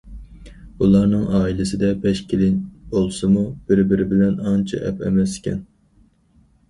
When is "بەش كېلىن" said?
2.07-2.57